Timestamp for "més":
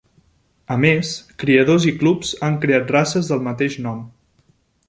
0.85-1.11